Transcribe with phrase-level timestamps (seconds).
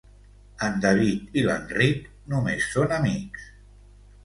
[0.67, 3.49] En David i l'Enric només són amics.